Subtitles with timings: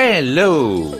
[0.00, 0.94] Hello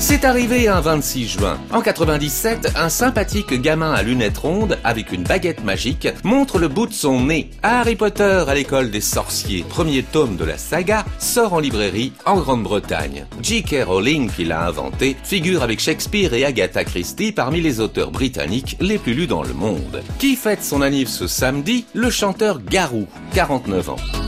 [0.00, 1.56] c'est arrivé un 26 juin.
[1.70, 6.88] En 97, un sympathique gamin à lunettes rondes avec une baguette magique montre le bout
[6.88, 7.48] de son nez.
[7.62, 12.38] Harry Potter à l'école des sorciers, premier tome de la saga, sort en librairie en
[12.40, 13.26] Grande-Bretagne.
[13.40, 13.84] J.K.
[13.86, 18.98] Rowling, qui l'a inventé, figure avec Shakespeare et Agatha Christie parmi les auteurs britanniques les
[18.98, 20.02] plus lus dans le monde.
[20.18, 21.86] Qui fête son anniversaire ce samedi?
[21.94, 24.23] Le chanteur Garou, 49 ans.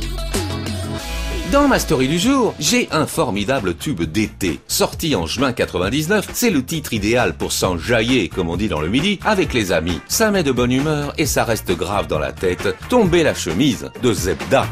[1.52, 4.58] Dans ma story du jour, j'ai un formidable tube d'été.
[4.66, 8.88] Sorti en juin 99, c'est le titre idéal pour s'enjailler, comme on dit dans le
[8.88, 10.00] midi, avec les amis.
[10.08, 12.74] Ça met de bonne humeur et ça reste grave dans la tête.
[12.88, 14.66] Tomber la chemise de Zebda.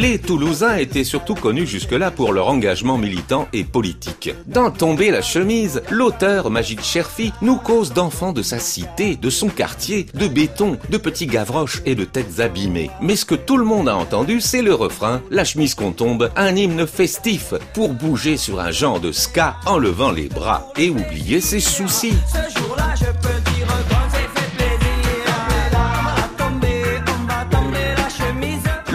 [0.00, 4.34] Les Toulousains étaient surtout connus jusque-là pour leur engagement militant et politique.
[4.46, 9.48] Dans Tomber la chemise, l'auteur Magic Cherfi nous cause d'enfants de sa cité, de son
[9.48, 12.90] quartier, de béton, de petits gavroches et de têtes abîmées.
[13.02, 16.30] Mais ce que tout le monde a entendu, c'est le refrain La chemise qu'on tombe,
[16.34, 20.88] un hymne festif pour bouger sur un genre de ska en levant les bras et
[20.88, 22.14] oublier ses soucis.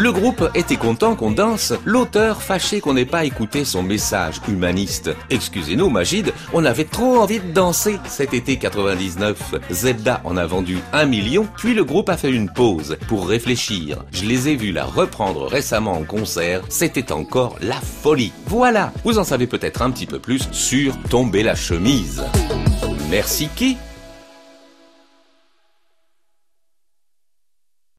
[0.06, 5.10] Le groupe était content qu'on danse, l'auteur fâché qu'on n'ait pas écouté son message humaniste.
[5.32, 9.56] Excusez-nous Magide, on avait trop envie de danser cet été 99.
[9.72, 13.98] Zebda en a vendu un million, puis le groupe a fait une pause pour réfléchir.
[14.12, 18.32] Je les ai vus la reprendre récemment en concert, c'était encore la folie.
[18.46, 22.24] Voilà, vous en savez peut-être un petit peu plus sur Tomber la chemise.
[23.10, 23.76] Merci qui